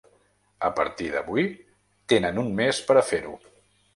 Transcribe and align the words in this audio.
A 0.67 0.71
partir 0.79 1.09
d’avui, 1.15 1.43
tenen 2.13 2.41
un 2.45 2.51
mes 2.61 2.79
per 2.89 2.99
a 3.03 3.07
fer-ho. 3.13 3.37